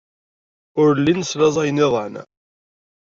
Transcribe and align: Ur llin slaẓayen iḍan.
Ur 0.81 0.89
llin 0.99 1.21
slaẓayen 1.29 1.83
iḍan. 1.85 2.13